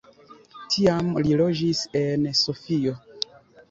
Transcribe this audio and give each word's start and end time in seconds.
Tiam 0.75 1.13
li 1.25 1.37
loĝis 1.43 1.85
en 2.05 2.29
Sofio. 2.45 3.01